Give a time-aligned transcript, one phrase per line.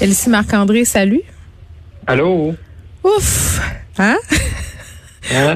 [0.00, 1.22] Elsie Marc-André, salut.
[2.06, 2.54] Allô?
[3.04, 3.60] Ouf!
[3.98, 4.16] Hein?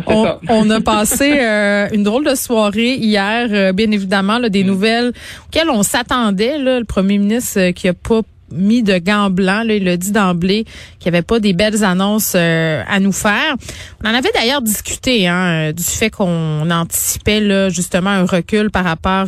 [0.07, 0.41] On, ça.
[0.49, 4.67] on a passé euh, une drôle de soirée hier, euh, bien évidemment, là, des Mm.
[4.67, 5.13] nouvelles
[5.47, 6.59] auxquelles on s'attendait.
[6.59, 8.21] là, Le premier ministre euh, qui a pas
[8.53, 10.65] mis de gants blancs, là, il a dit d'emblée
[11.01, 13.57] qu'il n'y avait pas des belles annonces à nous faire.
[14.05, 18.85] On en avait d'ailleurs discuté hein, du fait qu'on anticipait là, justement un recul par
[18.85, 19.27] rapport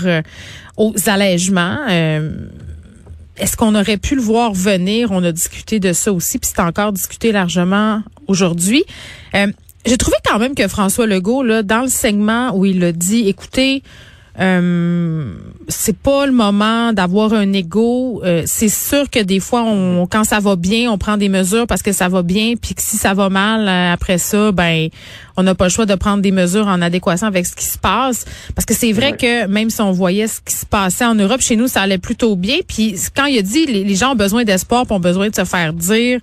[0.76, 1.78] aux allègements.
[3.38, 5.10] Est-ce qu'on aurait pu le voir venir?
[5.12, 8.84] On a discuté de ça aussi, puis c'est encore discuté largement aujourd'hui.
[9.34, 9.48] Euh,
[9.84, 13.28] J'ai trouvé quand même que François Legault, là, dans le segment où il a dit,
[13.28, 13.82] écoutez,
[14.38, 15.34] euh,
[15.68, 18.22] c'est pas le moment d'avoir un ego.
[18.24, 21.66] Euh, c'est sûr que des fois, on, quand ça va bien, on prend des mesures
[21.66, 24.88] parce que ça va bien, puis que si ça va mal euh, après ça, ben
[25.38, 27.76] on n'a pas le choix de prendre des mesures en adéquation avec ce qui se
[27.76, 28.24] passe.
[28.54, 29.16] Parce que c'est vrai Ouais.
[29.16, 31.98] que même si on voyait ce qui se passait en Europe, chez nous, ça allait
[31.98, 32.56] plutôt bien.
[32.66, 35.34] Puis quand il a dit les, les gens ont besoin d'espoir, puis ont besoin de
[35.34, 36.18] se faire dire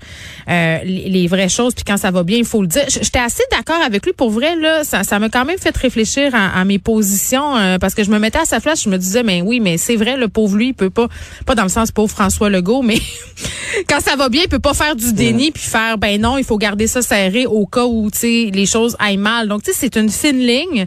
[0.50, 2.84] euh, les, les vraies choses, puis quand ça va bien, il faut le dire.
[2.90, 4.84] J'étais assez d'accord avec lui pour vrai là.
[4.84, 8.12] Ça, ça m'a quand même fait réfléchir à, à mes positions euh, parce que je
[8.12, 10.58] me mettais à sa place, je me disais mais oui, mais c'est vrai le pauvre
[10.58, 11.08] lui, il peut pas,
[11.46, 12.98] pas dans le sens pauvre François Legault, mais
[13.90, 16.44] quand ça va bien, il peut pas faire du déni puis faire ben non, il
[16.44, 19.48] faut garder ça serré au cas où tu sais les choses aillent mal.
[19.48, 20.86] Donc tu sais c'est une fine ligne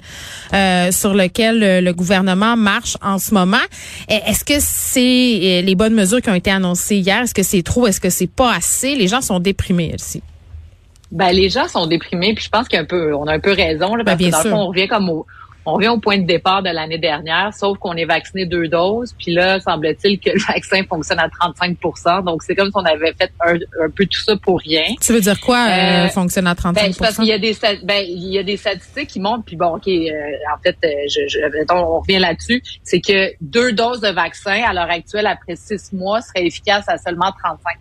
[0.52, 3.56] euh, sur lequel euh, le gouvernement marche en ce moment.
[4.08, 7.62] Est-ce que c'est euh, les bonnes mesures qui ont été annoncées hier Est-ce que c'est
[7.62, 8.94] trop Est-ce que c'est pas assez?
[8.94, 10.22] Les gens sont déprimés aussi.
[11.12, 13.94] Ben, les gens sont déprimés, puis je pense qu'on peu, on a un peu raison,
[13.94, 14.50] là, parce Ben, bien que dans sûr.
[14.50, 15.26] le fond, on revient comme au,
[15.66, 19.14] on revient au point de départ de l'année dernière, sauf qu'on est vacciné deux doses,
[19.18, 23.12] puis là, semble-t-il que le vaccin fonctionne à 35% donc c'est comme si on avait
[23.18, 24.84] fait un, un peu tout ça pour rien.
[25.00, 27.38] Tu veux dire quoi euh, Euh, fonctionne à Ben, 35 c'est parce qu'il y a
[27.38, 30.10] des ben, il y a des statistiques qui montrent puis bon ok euh,
[30.54, 31.38] en fait euh, je, je
[31.72, 36.20] on revient là-dessus c'est que deux doses de vaccin à l'heure actuelle après six mois
[36.20, 37.76] seraient efficaces à seulement 35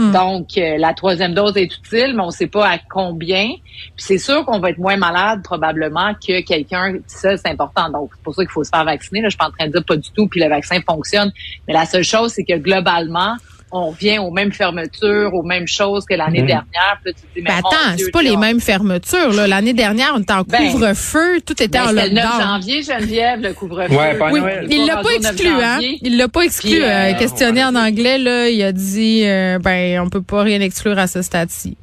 [0.00, 0.12] Hmm.
[0.12, 3.48] donc euh, la troisième dose est utile mais on sait pas à combien.
[3.48, 7.90] Puis c'est sûr qu'on va être moins malade probablement que quelqu'un ça c'est important.
[7.90, 9.20] Donc c'est pour ça qu'il faut se faire vacciner.
[9.20, 11.30] Là je suis pas en train de dire pas du tout puis le vaccin fonctionne.
[11.68, 13.36] Mais la seule chose c'est que globalement
[13.72, 16.46] on revient aux mêmes fermetures, aux mêmes choses que l'année Mhm.
[16.46, 16.98] dernière.
[17.02, 19.32] Puis là, tu te dis, mais Ben attends, c'est pas les mêmes fermetures.
[19.32, 19.46] là.
[19.46, 22.42] L'année dernière, on était en Ben, couvre-feu, tout était Ben, en c'était le 9 lockdown.
[22.48, 23.94] janvier, Geneviève, le couvre-feu.
[23.94, 24.66] Ouais, pas Oui, Noël.
[24.70, 25.78] il l'a pas au 9 exclu, hein.
[26.02, 26.70] Il l'a pas exclu.
[26.70, 27.66] Puis, euh, euh, questionné ouais.
[27.66, 31.22] en anglais, là, il a dit, euh, ben, on peut pas rien exclure à ce
[31.22, 31.76] stade-ci.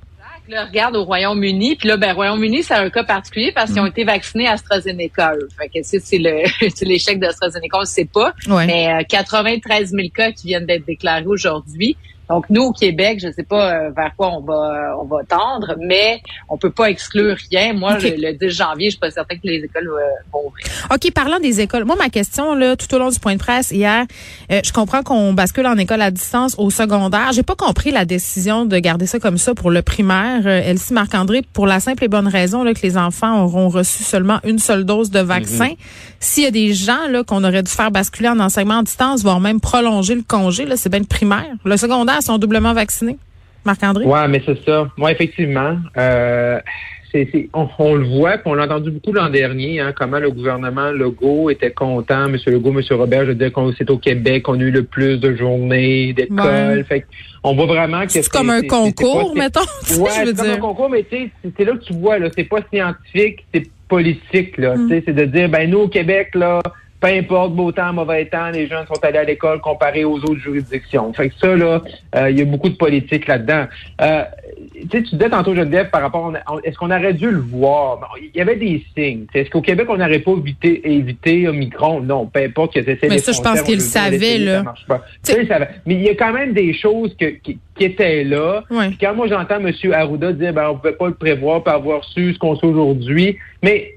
[0.49, 3.73] Là, regarde au Royaume-Uni, puis là, ben, Royaume-Uni, c'est un cas particulier parce Mm.
[3.73, 5.35] qu'ils ont été vaccinés à AstraZeneca.
[5.35, 5.47] eux.
[5.57, 6.43] Fait que si c'est le,
[6.75, 8.33] c'est l'échec d'AstraZeneca, on ne sait pas.
[8.47, 8.65] Ouais.
[8.65, 11.97] Mais euh, 93 000 cas qui viennent d'être déclarés aujourd'hui.
[12.29, 15.23] Donc, nous, au Québec, je ne sais pas euh, vers quoi on va on va
[15.23, 17.73] tendre, mais on peut pas exclure rien.
[17.73, 20.01] Moi, le, le 10 janvier, je suis pas certain que les écoles euh,
[20.31, 20.65] vont ouvrir.
[20.91, 21.85] OK, parlant des écoles.
[21.85, 24.05] Moi, ma question, là, tout au long du point de presse hier,
[24.51, 27.31] euh, je comprends qu'on bascule en école à distance au secondaire.
[27.33, 30.41] J'ai pas compris la décision de garder ça comme ça pour le primaire.
[30.45, 34.03] Euh, Elsie Marc-André, pour la simple et bonne raison là, que les enfants auront reçu
[34.03, 35.73] seulement une seule dose de vaccin.
[36.19, 39.21] S'il y a des gens là qu'on aurait dû faire basculer en enseignement à distance,
[39.21, 41.45] voire même prolonger le congé, là, c'est bien le primaire.
[41.63, 43.17] Le secondaire sont doublement vaccinés?
[43.66, 44.05] Marc-André?
[44.05, 44.88] Ouais, mais c'est ça.
[44.97, 46.59] Moi, effectivement, euh,
[47.53, 50.91] on, on le voit, puis on l'a entendu beaucoup l'an dernier, hein, comment le gouvernement
[50.91, 52.38] Legault était content, M.
[52.45, 52.81] Legault, M.
[52.91, 56.16] Robert, je veux dire qu'on c'est au Québec qu'on a eu le plus de journées.
[56.29, 56.83] Ouais.
[56.83, 57.06] Fait
[57.44, 59.59] on voit vraiment que C'est comme un concours, pas- mettons?
[60.01, 62.44] Ouais, c'est comme un concours, mais tu sais, c'est- là que tu vois, là, c'est
[62.44, 64.75] pas scientifique, c'est politique, là.
[64.75, 65.01] Mm.
[65.06, 66.61] C'est de dire, ben nous au Québec, là,
[66.99, 70.39] peu importe beau temps, mauvais temps, les jeunes sont allés à l'école comparé aux autres
[70.39, 71.13] juridictions.
[71.13, 71.81] Fait que ça, là,
[72.15, 73.65] euh, il y a beaucoup de politique là-dedans.
[74.01, 74.23] Euh,
[74.73, 78.15] tu sais, tu disais tantôt, Geneviève, par rapport, est-ce qu'on aurait dû le voir?
[78.19, 79.25] Il y avait des signes.
[79.33, 82.01] Est-ce qu'au Québec, on n'aurait pas évité, évité Omicron?
[82.01, 84.57] Non, peu importe que c'était Mais ça, je pense qu'il le savait, là.
[84.57, 85.03] Ça marche pas.
[85.23, 85.69] Tu sais, il savait.
[85.85, 88.63] Mais il y a quand même des choses que, qui, qui étaient là.
[88.69, 88.89] Ouais.
[88.89, 89.71] Puis quand moi j'entends M.
[89.93, 93.37] Arruda dire ben on pouvait pas le prévoir pas avoir su ce qu'on sait aujourd'hui,
[93.63, 93.96] mais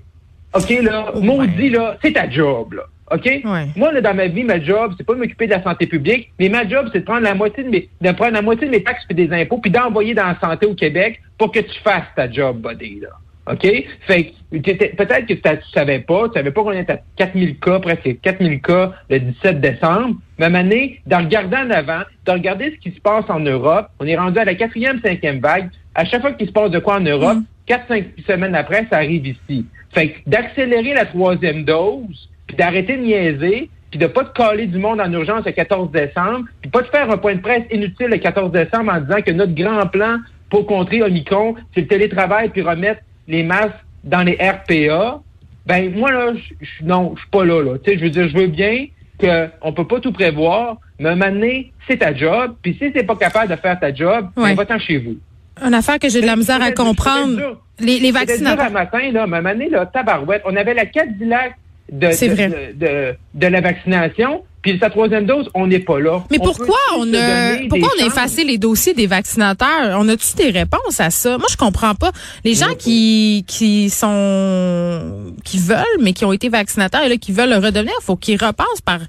[0.55, 2.83] OK là, maudit là, c'est ta job là.
[3.13, 3.25] OK?
[3.25, 3.67] Ouais.
[3.77, 6.33] Moi, là, dans ma vie, ma job, c'est pas de m'occuper de la santé publique,
[6.39, 8.71] mais ma job, c'est de prendre la moitié de mes, de prendre la moitié de
[8.73, 11.81] mes taxes et des impôts, puis d'envoyer dans la santé au Québec pour que tu
[11.81, 13.09] fasses ta job, buddy, là.
[13.51, 13.67] OK?
[14.07, 17.81] Fait que peut-être que tu savais pas, tu savais pas qu'on était à 4000 cas,
[17.81, 20.17] presque 4000 cas le 17 décembre.
[20.39, 23.25] Mais à un moment donné, d'en regarder en avant, de regarder ce qui se passe
[23.29, 25.71] en Europe, on est rendu à la quatrième, cinquième vague.
[25.97, 27.45] À chaque fois qu'il se passe de quoi en Europe, Mm.
[27.71, 29.65] Quatre, cinq semaines après, ça arrive ici.
[29.93, 34.67] Fait que d'accélérer la troisième dose, puis d'arrêter de niaiser, puis de pas te caler
[34.67, 37.63] du monde en urgence le 14 décembre, puis pas de faire un point de presse
[37.73, 40.19] inutile le 14 décembre en disant que notre grand plan
[40.49, 43.75] pour contrer Omicron, c'est le télétravail puis remettre les masques
[44.05, 45.21] dans les RPA.
[45.67, 47.79] Ben moi là, je non, je suis pas là là.
[47.79, 48.87] Tu sais, je veux dire, je veux bien
[49.21, 52.55] qu'on peut pas tout prévoir, mais à un moment donné, c'est ta job.
[52.63, 54.51] Puis si c'est pas capable de faire ta job, Ouais.
[54.51, 55.17] ben, va-t'en chez vous.
[55.63, 57.59] Une affaire que j'ai de la misère à comprendre.
[57.79, 58.67] Les, les vaccinateurs.
[58.67, 61.55] à matin, là, là, tabarouette, on avait la Cadillac
[61.91, 66.23] de, de, de, de- de la vaccination, puis sa troisième dose, on n'est pas là.
[66.31, 69.97] Mais On pourquoi on a pourquoi on a effacé les dossiers des vaccinateurs?
[69.99, 71.39] On a-tu des réponses à ça?
[71.39, 72.13] Moi, je comprends pas.
[72.45, 77.33] Les gens qui qui sont qui veulent mais qui ont été vaccinateurs et là qui
[77.33, 79.01] veulent le redevenir, faut qu'ils repassent par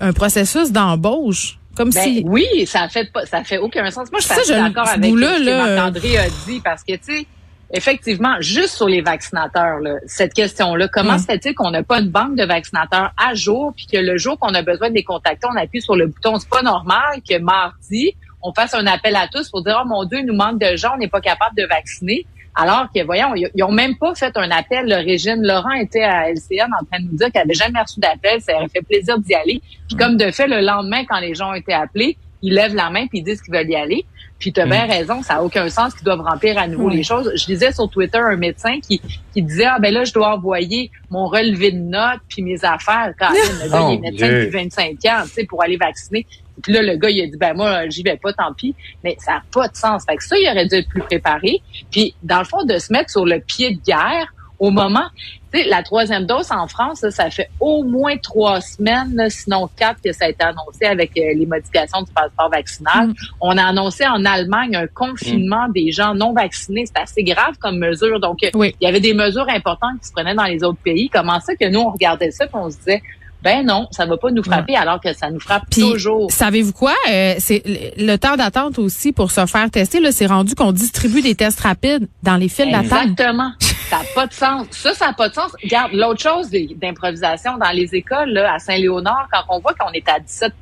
[0.00, 4.10] un processus d'embauche, comme Ben, si oui, ça fait pas, ça fait aucun sens.
[4.12, 7.26] Moi, je suis d'accord avec ce que là, Marc-André a dit parce que, tu sais,
[7.72, 11.18] effectivement, juste sur les vaccinateurs, là, cette question-là, comment Ouais.
[11.18, 14.38] se fait-il qu'on n'a pas une banque de vaccinateurs à jour puis que le jour
[14.38, 16.38] qu'on a besoin de les contacter, on appuie sur le bouton.
[16.38, 20.04] C'est pas normal que mardi, on fasse un appel à tous pour dire, oh mon
[20.04, 22.26] Dieu, il nous manque de gens, on n'est pas capable de vacciner.
[22.60, 24.86] Alors que, voyons, ils ils ont même pas fait un appel.
[24.88, 28.00] Le Régine Laurent était à LCN en train de nous dire qu'elle avait jamais reçu
[28.00, 28.40] d'appel.
[28.40, 29.62] Ça aurait fait plaisir d'y aller.
[29.86, 32.90] Puis comme de fait, le lendemain, quand les gens ont été appelés, ils lèvent la
[32.90, 34.04] main puis ils disent qu'ils veulent y aller.
[34.38, 37.02] Puis tu as bien raison, ça n'a aucun sens qu'ils doivent remplir à nouveau les
[37.02, 37.32] choses.
[37.34, 39.00] Je lisais sur Twitter un médecin qui,
[39.32, 43.12] qui disait Ah ben là, je dois envoyer mon relevé de notes puis mes affaires.
[43.18, 46.24] Quand le gars, il est Oh, médecin depuis 25 ans, tu sais, pour aller vacciner.
[46.62, 48.74] Puis là, le gars, il a dit Ben moi, j'y vais pas, tant pis.
[49.04, 50.04] Mais ça n'a pas de sens.
[50.08, 51.62] Fait que ça, il aurait dû être plus préparé.
[51.90, 55.06] Puis, dans le fond, de se mettre sur le pied de guerre au moment,
[55.52, 59.30] tu sais, la troisième dose en France, là, ça fait au moins trois semaines, là,
[59.30, 63.08] sinon quatre, que ça a été annoncé avec euh, les modifications du passeport vaccinal.
[63.08, 63.14] Mm.
[63.40, 66.84] On a annoncé en Allemagne un confinement des gens non vaccinés.
[66.86, 68.18] C'est assez grave comme mesure.
[68.20, 68.74] Donc, euh, Oui.
[68.80, 71.08] il y avait des mesures importantes qui se prenaient dans les autres pays.
[71.08, 73.02] Comment ça que nous, on regardait ça et on se disait,
[73.42, 76.30] ben non, ça va pas nous frapper alors que ça nous frappe toujours.
[76.30, 76.94] savez-vous quoi?
[77.10, 80.00] Euh, c'est le le temps d'attente aussi pour se faire tester.
[80.00, 83.10] Là, c'est rendu qu'on distribue des tests rapides dans les files d'attente.
[83.10, 83.52] Exactement.
[83.88, 84.66] Ça n'a pas de sens.
[84.72, 85.50] Ça, ça n'a pas de sens.
[85.62, 90.06] Regarde, l'autre chose d'improvisation dans les écoles, là, à Saint-Léonard, quand on voit qu'on est
[90.10, 90.52] à 17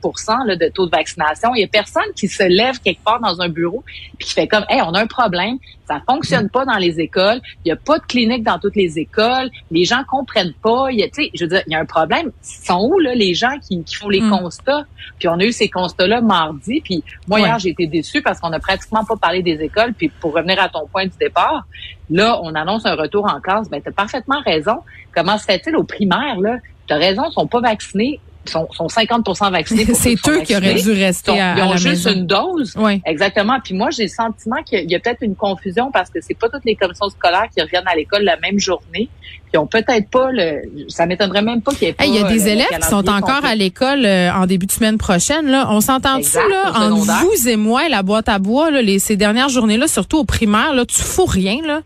[0.46, 3.40] là, de taux de vaccination, il y a personne qui se lève quelque part dans
[3.40, 3.82] un bureau
[4.16, 5.58] puis qui fait comme, hey, on a un problème,
[5.88, 8.98] ça fonctionne pas dans les écoles, il y a pas de clinique dans toutes les
[8.98, 11.76] écoles, les gens comprennent pas, il y a, tu sais, je veux dire, il y
[11.76, 12.30] a un problème.
[12.44, 14.30] Ils sont où, là, les gens qui, qui font les Mm.
[14.30, 14.84] constats?
[15.18, 17.46] Puis on a eu ces constats-là mardi, puis moi, Ouais.
[17.46, 20.60] hier, j'ai été déçue parce qu'on a pratiquement pas parlé des écoles, puis pour revenir
[20.60, 21.64] à ton point du départ,
[22.08, 23.68] Là, on annonce un retour en classe.
[23.70, 24.76] Ben, tu as parfaitement raison.
[25.14, 26.56] Comment se fait-il aux primaires, là?
[26.86, 28.20] Tu as raison, ils sont pas vaccinés.
[28.46, 29.84] Ils sont, sont 50% vaccinés.
[29.94, 32.16] C'est eux qui auraient dû rester Ils ont, à, ils à ont la juste maison.
[32.20, 32.74] une dose.
[32.76, 33.02] Oui.
[33.04, 33.58] Exactement.
[33.64, 36.48] Puis moi, j'ai le sentiment qu'il y a peut-être une confusion parce que c'est pas
[36.48, 39.08] toutes les commissions scolaires qui reviennent à l'école la même journée.
[39.50, 40.62] Puis ont peut-être pas le.
[40.88, 42.04] Ça m'étonnerait même pas qu'il y ait pas.
[42.04, 43.50] Il y a euh, des le élèves qui sont encore complet.
[43.50, 45.46] à l'école euh, en début de semaine prochaine.
[45.46, 45.66] Là.
[45.70, 49.48] On s'entend-tu là, entre vous et moi la boîte à bois, là, les, ces dernières
[49.48, 51.58] journées-là, surtout au primaire, là, tu fous rien.
[51.66, 51.80] Là?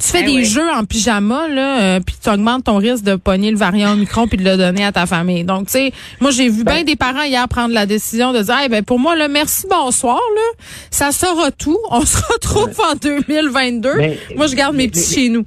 [0.00, 0.44] Tu fais Ben des oui.
[0.44, 4.26] jeux en pyjama, là, euh, puis tu augmentes ton risque de pogner le variant Omicron
[4.28, 5.44] puis de le donner à ta famille.
[5.44, 8.40] Donc, tu sais, moi, j'ai vu Ben- bien des parents hier prendre la décision de
[8.42, 10.64] dire, hey, ben, pour moi, là, merci, bonsoir, là.
[10.90, 11.78] Ça sera tout.
[11.90, 13.90] On se retrouve en 2022.
[13.98, 15.44] Mais- moi, je garde mes petits chez nous.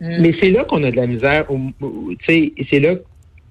[0.00, 1.46] Mais c'est là qu'on a de la misère.
[1.48, 2.96] Tu sais, c'est là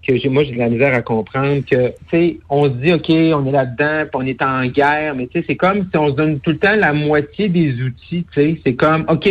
[0.07, 2.93] que j'ai, moi, j'ai de la misère à comprendre que, tu sais, on se dit,
[2.93, 5.97] OK, on est là-dedans, puis on est en guerre, mais tu sais, c'est comme si
[5.97, 8.59] on se donne tout le temps la moitié des outils, tu sais.
[8.63, 9.27] C'est comme, OK,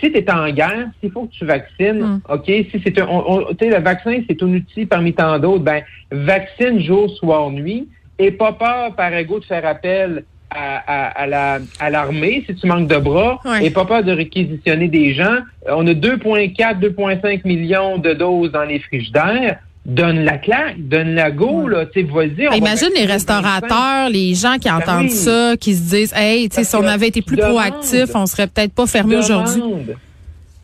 [0.00, 2.20] si tu es en guerre, s'il faut que tu vaccines, Mm.
[2.28, 5.38] OK, si c'est un, on- on- tu sais, le vaccin, c'est un outil parmi tant
[5.38, 7.88] d'autres, ben, vaccine jour, soir, nuit,
[8.18, 12.54] et pas peur, par ego, de faire appel à, à, à la, à l'armée si
[12.54, 13.66] tu manques de bras, Ouais.
[13.66, 15.38] et pas peur de réquisitionner des gens.
[15.68, 19.58] On a 2,4, 2,5 millions de doses dans les frigidaires.
[19.86, 22.46] Donne la claque, donne la go, là, tu sais, vas-y.
[22.46, 25.10] va Imagine les restaurateurs, les gens qui Ben entendent oui.
[25.10, 28.72] ça, qui se disent, hey, tu si on avait été plus proactif, on serait peut-être
[28.72, 29.62] pas fermé aujourd'hui.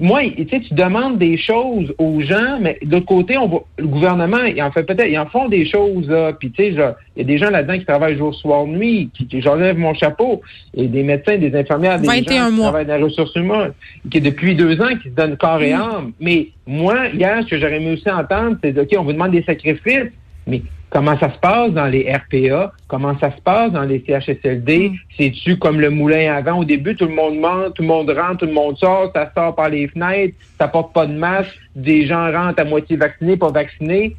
[0.02, 3.86] Moi, tu sais, tu demandes des choses aux gens, mais de l'autre côté, on le
[3.86, 6.32] gouvernement, il en fait peut-être, ils en font des choses, là.
[6.32, 9.28] Puis, tu sais, il y a des gens là-dedans qui travaillent jour, soir, nuit, qui,
[9.28, 10.42] qui j'enlève mon chapeau.
[10.74, 12.64] Et des médecins, des infirmières, des 21 gens qui mois.
[12.64, 13.74] travaillent dans les ressources humaines,
[14.10, 16.10] qui depuis deux ans, qui se donnent corps et âme.
[16.18, 19.44] Mais moi, hier, ce que j'aurais aimé aussi entendre, c'est, OK, on vous demande des
[19.44, 20.10] sacrifices,
[20.48, 22.72] mais comment ça se passe dans les RPA?
[22.86, 24.90] Comment ça se passe dans les CHSLD?
[24.90, 24.96] Mm.
[25.16, 26.60] C'est-tu comme le moulin avant?
[26.60, 29.32] Au début, tout le monde ment, tout le monde rentre, tout le monde sort, ça
[29.34, 33.36] sort par les fenêtres, ça porte pas de masque, des gens rentrent à moitié vaccinés,
[33.36, 34.14] pas vaccinés.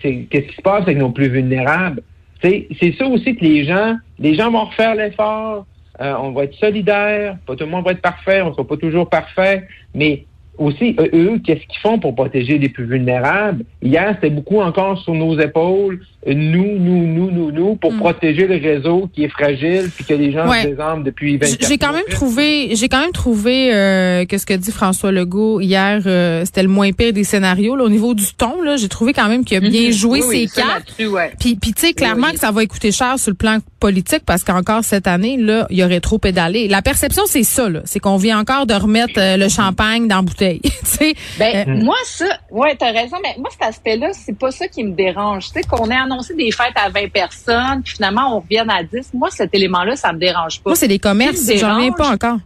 [0.00, 2.02] C'est, qu'est-ce qui se passe avec nos plus vulnérables?
[2.42, 5.66] C'est, c'est ça aussi que les gens, les gens vont refaire l'effort,
[6.00, 8.78] euh, on va être solidaires, pas tout le monde va être parfait, on sera pas
[8.78, 10.24] toujours parfait, mais
[10.60, 13.64] aussi, eux, qu'est-ce qu'ils font pour protéger les plus vulnérables?
[13.82, 17.98] Hier, c'était beaucoup encore sur nos épaules, nous, nous, nous, nous, nous, pour mm.
[17.98, 21.78] protéger le réseau qui est fragile puis que les gens se désarment depuis 24 J'ai
[21.78, 26.02] quand même trouvé, j'ai quand même trouvé euh, que ce que dit François Legault hier,
[26.04, 27.74] euh, c'était le moins pire des scénarios.
[27.74, 29.92] Là, au niveau du ton, là, j'ai trouvé quand même qu'il a bien mm-hmm.
[29.92, 30.92] joué ses cartes.
[31.38, 34.44] Puis, puis tu sais, clairement que ça va coûter cher sur le plan politique parce
[34.44, 36.68] qu'encore cette année, là, il y aurait trop pédalé.
[36.68, 40.22] La perception, c'est ça, c'est qu'on vient encore de remettre euh, le champagne dans la
[40.22, 40.49] bouteille.
[41.38, 44.84] ben, euh, moi, ça, ouais, t'as raison, mais moi, cet aspect-là, c'est pas ça qui
[44.84, 45.46] me dérange.
[45.46, 48.82] Tu sais, qu'on ait annoncé des fêtes à 20 personnes, puis finalement, on revienne à
[48.82, 49.14] 10.
[49.14, 50.70] Moi, cet élément-là, ça me dérange pas.
[50.70, 52.38] Moi, c'est des commerces, j'en viens pas encore.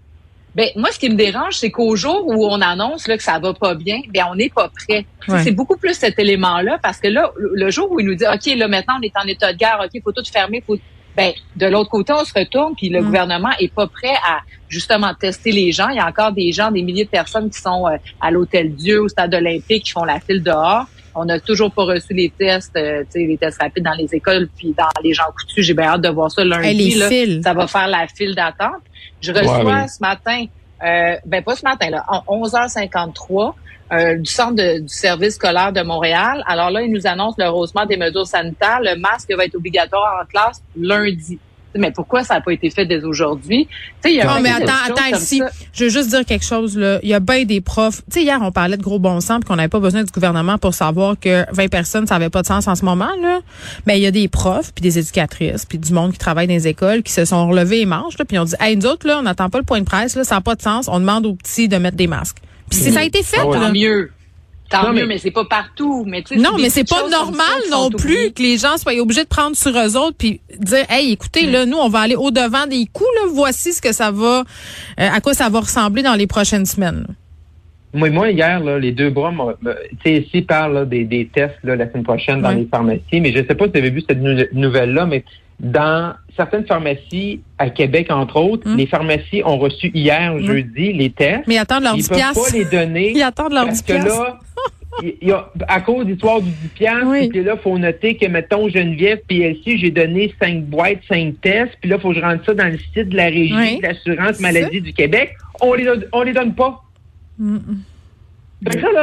[0.54, 3.40] Ben, moi, ce qui me dérange, c'est qu'au jour où on annonce là, que ça
[3.40, 5.04] va pas bien, ben, on n'est pas prêt.
[5.42, 8.46] C'est beaucoup plus cet élément-là, parce que là, le jour où il nous dit, OK,
[8.56, 10.78] là, maintenant, on est en état de guerre, OK, il faut tout fermer, faut
[11.16, 13.04] ben, de l'autre côté, on se retourne, puis le mm.
[13.04, 15.88] gouvernement est pas prêt à justement tester les gens.
[15.88, 18.74] Il y a encore des gens, des milliers de personnes qui sont euh, à l'Hôtel
[18.74, 20.86] Dieu, au Stade olympique, qui font la file dehors.
[21.14, 24.74] On n'a toujours pas reçu les tests, euh, les tests rapides dans les écoles, puis
[24.76, 25.64] dans les gens coutus.
[25.64, 26.96] J'ai bien hâte de voir ça lundi.
[26.96, 27.08] là,
[27.42, 28.82] ça va faire la file d'attente.
[29.20, 30.46] Je reçois ce matin,
[30.84, 33.54] euh, ben pas ce matin, là, en 11h53,
[33.92, 36.42] euh, du centre du service scolaire de Montréal.
[36.46, 38.80] Alors là, ils nous annoncent le rehaussement des mesures sanitaires.
[38.82, 41.38] Le masque va être obligatoire en classe lundi.
[41.76, 43.68] Mais pourquoi ça n'a pas été fait dès aujourd'hui?
[44.04, 45.42] Non, mais attends, attends ici.
[45.72, 46.78] Je veux juste dire quelque chose.
[46.78, 46.98] Là.
[47.02, 48.02] Il y a bien des profs.
[48.10, 50.56] Tu sais, hier, on parlait de gros bon sens qu'on n'avait pas besoin du gouvernement
[50.58, 53.10] pour savoir que 20 personnes, ça n'avait pas de sens en ce moment.
[53.20, 53.40] là.
[53.86, 56.54] Mais il y a des profs, puis des éducatrices, puis du monde qui travaille dans
[56.54, 59.18] les écoles qui se sont relevés et manches, puis ont dit, hey, nous autres, là,
[59.18, 60.88] on n'attend pas le point de presse, là, ça n'a pas de sens.
[60.88, 62.38] On demande aux petits de mettre des masques.
[62.70, 63.40] Puis ça a été fait.
[63.40, 64.10] Ah Tant mieux.
[64.70, 66.04] Tant mieux, mais, c'est pas partout.
[66.06, 69.54] Mais non, mais c'est pas normal non plus que les gens soient obligés de prendre
[69.56, 72.86] sur eux autres puis dire, hey, écoutez, là, nous, on va aller au devant des
[72.92, 73.08] coups.
[73.22, 74.42] Là, voici ce que ça va, euh,
[74.96, 77.06] à quoi ça va ressembler dans les prochaines semaines.
[77.92, 81.76] Moi, moi, hier, là, les deux bras, tu sais, ici parlent des, des tests là,
[81.76, 84.20] la semaine prochaine dans les pharmacies, mais je sais pas si vous avez vu cette
[84.52, 85.24] nouvelle-là, mais
[85.60, 88.76] dans certaines pharmacies à Québec, entre autres, hum.
[88.76, 90.44] les pharmacies ont reçu hier, hum.
[90.44, 91.44] jeudi, les tests.
[91.46, 93.12] Mais ils attendent leur Ils peuvent pas les donner.
[93.14, 94.38] Ils attendent leur parce que là,
[95.02, 98.16] il y a, à cause de l'histoire du 10 piastres, puis là, il faut noter
[98.16, 102.16] que, mettons, Geneviève PLC, j'ai donné cinq boîtes, cinq tests, puis là, il faut que
[102.16, 105.36] je rentre ça dans le site de la Régie de l'assurance maladie du Québec.
[105.60, 106.82] On les, on les donne pas.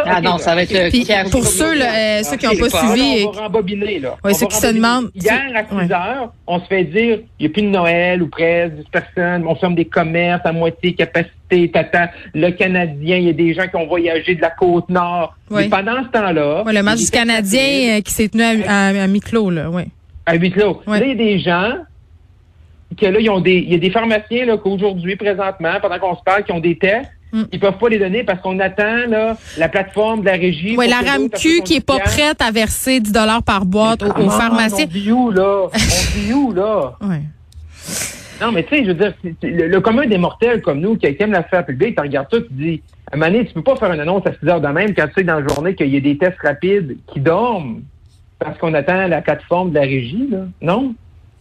[0.06, 3.26] Ah non, ça va être le Pour ceux, là, ceux qui n'ont pas suivi.
[3.28, 4.18] on va rembobiner, là.
[4.24, 5.10] Oui, ceux qui se demandent.
[5.16, 8.28] Hier, à 6 heures, on se fait dire, il n'y a plus de Noël ou
[8.28, 12.12] presque 10 personnes, on ferme des commerces à moitié capacité, tata.
[12.34, 15.36] Le Canadien, il y a des gens qui ont voyagé de la côte nord.
[15.50, 15.68] Oui.
[15.68, 16.64] pendant ce temps-là.
[16.66, 19.84] Oui, le match du Canadien euh, qui s'est tenu à, à, mi-clos, là, oui.
[20.26, 20.82] À mi-clos.
[20.88, 21.74] Là, il y a des gens
[22.98, 26.16] que là, ils ont des, il y a des pharmaciens, là, qu'aujourd'hui, présentement, pendant qu'on
[26.16, 27.44] se parle, qui ont des tests Mm.
[27.52, 30.76] Ils peuvent pas les donner parce qu'on attend là, la plateforme de la régie.
[30.78, 34.86] Oui, la RAMQ qui est pas prête à verser 10 dollars par boîte aux, pharmaciens.
[34.86, 35.68] On dit où, là?
[35.74, 36.98] On dit où, là?
[38.42, 41.32] Non, mais tu sais, je veux dire, le, commun des mortels comme nous, qui aime
[41.32, 43.76] la sphère publique, tu regardes ça, tu dis, à un moment donné, tu peux pas
[43.76, 45.94] faire une annonce à 6 heures de même quand tu sais dans la journée qu'il
[45.94, 47.84] y a des tests rapides qui dorment
[48.40, 50.40] parce qu'on attend la plateforme de la régie, là.
[50.62, 50.96] Non?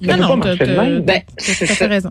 [0.07, 2.11] Ça non, non, tu as raison.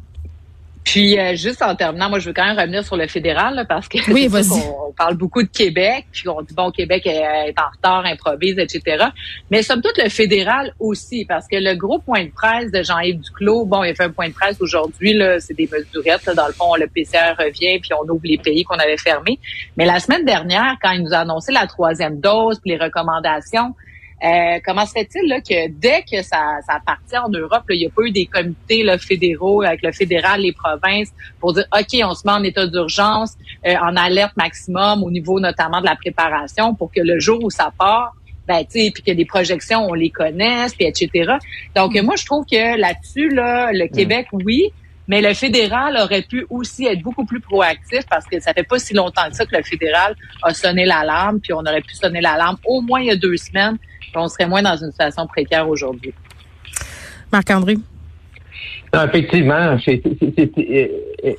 [0.84, 3.88] Puis euh, juste en terminant, moi je veux quand même revenir sur le fédéral parce
[3.88, 8.06] que oui, on, parle beaucoup de Québec, puis on dit bon Québec est, en retard,
[8.06, 9.06] improvise, etc.
[9.52, 13.20] Mais somme toute le fédéral aussi, parce que le gros point de presse de Jean-Yves
[13.20, 16.34] Duclos, bon, il a fait un point de presse aujourd'hui, là, c'est des mesurettes, là,
[16.34, 19.40] dans le fond, le PCR revient, puis on ouvre les pays qu'on avait fermés.
[19.78, 23.76] Mais la semaine dernière, quand il nous a annoncé la troisième dose, puis les recommandations,
[24.24, 27.86] euh, comment se fait-il là, que dès que ça, ça partit en Europe, il n'y
[27.86, 32.00] a pas eu des comités là, fédéraux avec le fédéral, les provinces, pour dire OK,
[32.04, 33.36] on se met en état d'urgence,
[33.66, 37.50] euh, en alerte maximum au niveau notamment de la préparation pour que le jour où
[37.50, 38.14] ça part,
[38.48, 41.36] ben, puis que les projections, on les connaisse, puis etc.
[41.76, 44.74] Donc, moi, je trouve que là-dessus, là, le Québec, oui,
[45.08, 48.80] mais le fédéral aurait pu aussi être beaucoup plus proactif parce que ça fait pas
[48.80, 52.22] si longtemps que ça que le fédéral a sonné l'alarme, puis on aurait pu sonner
[52.22, 53.78] l'alarme au moins il y a deux semaines
[54.16, 56.14] on serait moins dans une situation précaire aujourd'hui.
[57.32, 57.78] Marc-André?
[59.06, 59.78] effectivement,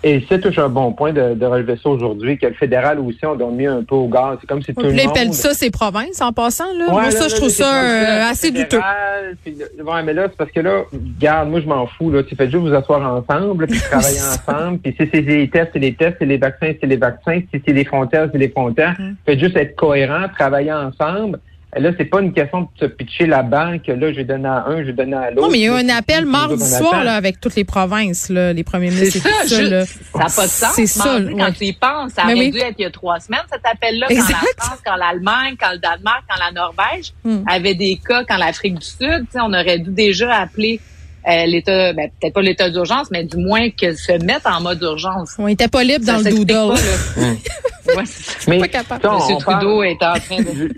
[0.05, 3.35] et c'est toujours un bon point de, relever ça aujourd'hui, que le fédéral aussi, on
[3.35, 4.39] donne mis un peu au gaz.
[4.41, 5.33] C'est comme si tout le monde...
[5.33, 6.87] ça ses provinces en passant, là.
[6.91, 8.79] moi, ça, je trouve ça euh, assez douteux.
[8.79, 12.23] ouais, mais là, c'est parce que là, regarde, moi, je m'en fous, là.
[12.23, 15.79] Tu fais juste vous asseoir ensemble, puis travailler ensemble, puis si c'est les tests, c'est
[15.81, 18.95] les tests, c'est les vaccins, c'est les vaccins, si c'est les frontières, c'est les frontières.
[18.99, 19.15] Mm.
[19.27, 21.41] Faites juste être cohérent, travailler ensemble
[21.77, 23.87] Là, c'est pas une question de se pitcher la banque.
[23.87, 25.43] Là, je donne à un, je donne à l'autre.
[25.43, 27.55] Non, mais il y a eu un appel c'est- mardi c'est- soir là, avec toutes
[27.55, 29.57] les provinces, là, les premiers C'est ministres et ça, tout ça.
[29.61, 29.85] juste- là.
[29.87, 30.73] ça n'a pas de sens.
[30.75, 31.33] C'est ça, ouais.
[31.39, 32.51] Quand tu y penses, ça Mais aurait oui.
[32.51, 34.23] dû être il y a trois semaines, cet appel-là, quand la
[34.65, 37.45] France, quand l'Allemagne, quand le Danemark, quand la Norvège Hmm.
[37.49, 40.81] avaient des cas, quand l'Afrique du Sud, tu sais, on aurait dû déjà appeler
[41.29, 44.81] euh, l'état, ben, peut-être pas l'état d'urgence, mais du moins que se mettre en mode
[44.83, 45.35] urgence.
[45.39, 46.47] On était pas libre dans le doodle.
[46.47, 46.75] pas,
[47.21, 47.29] là.
[47.97, 48.49] Ouais, c'est.
[48.49, 49.07] Mais, Pas capable.
[49.17, 50.73] Monsieur parle- Trudeau est en train de...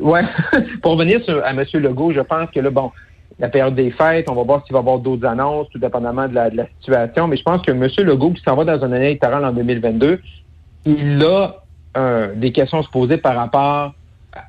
[0.00, 0.22] Ouais.
[0.82, 1.64] Pour revenir sur, à M.
[1.74, 2.90] Legault, je pense que là, bon,
[3.38, 6.28] la période des fêtes, on va voir s'il va y avoir d'autres annonces, tout dépendamment
[6.28, 7.26] de la, de la situation.
[7.26, 7.88] Mais je pense que M.
[8.06, 10.20] Legault, qui s'en va dans une année électorale en 2022,
[10.84, 11.56] il a
[11.96, 13.94] euh, des questions à se poser par rapport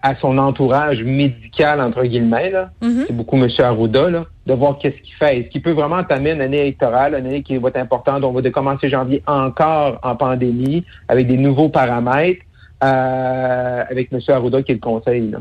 [0.03, 2.51] à son entourage médical, entre guillemets.
[2.51, 2.69] Là.
[2.81, 3.05] Mhm.
[3.07, 3.47] C'est beaucoup M.
[3.59, 5.39] Arruda, là, de voir qu'est-ce qu'il fait.
[5.39, 8.23] Est-ce qu'il peut vraiment entamer une année électorale, une année qui va être importante?
[8.23, 12.41] On va commencer janvier encore en pandémie, avec des nouveaux paramètres,
[12.83, 14.19] euh, avec M.
[14.29, 15.29] Arruda qui est le conseil.
[15.31, 15.39] Là.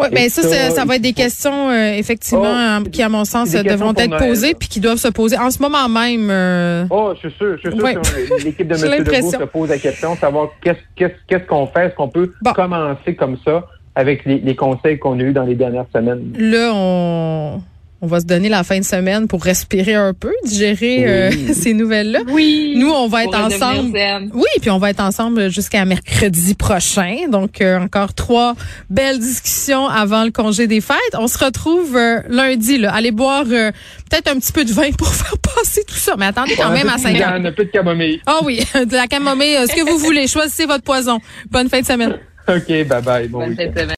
[0.00, 2.44] Oui, Et ben ça, ça, va être des questions euh, effectivement
[2.78, 5.50] Oh, euh, qui, à mon sens, devront être posées puis qui doivent se poser en
[5.50, 6.28] ce moment même.
[6.30, 7.94] euh, Oh, je suis sûr, je suis sûr Ouais.
[7.96, 9.04] que l'équipe de M.
[9.04, 12.52] Legault se pose la question, savoir qu'est-ce qu'est-ce qu'est-ce qu'on fait, est-ce qu'on peut Bon.
[12.52, 16.32] commencer comme ça avec les, les conseils qu'on a eus dans les dernières semaines?
[16.38, 17.60] Là, on,
[18.00, 21.54] on va se donner la fin de semaine pour respirer un peu, digérer euh, Oui.
[21.60, 22.20] ces nouvelles-là.
[22.28, 22.74] Oui.
[22.76, 23.92] Nous, on va pour être ensemble.
[23.92, 24.30] zen.
[24.34, 27.28] Oui, puis on va être ensemble jusqu'à mercredi prochain.
[27.30, 28.54] Donc, euh, encore trois
[28.88, 30.96] belles discussions avant le congé des fêtes.
[31.18, 32.78] On se retrouve euh, lundi.
[32.78, 32.92] Là.
[32.94, 33.72] Allez boire euh,
[34.10, 36.14] peut-être un petit peu de vin pour faire passer tout ça.
[36.16, 37.26] Mais attendez quand On même à peu de 5 heures.
[37.28, 38.20] tisane, un peu de camomille.
[38.26, 40.26] Ah oui, de la camomille, euh, ce que vous voulez.
[40.28, 41.18] Choisissez votre poison.
[41.50, 42.16] Bonne fin de semaine.
[42.48, 43.28] OK, bye bye.
[43.28, 43.86] Bon Bonne fin de semaine.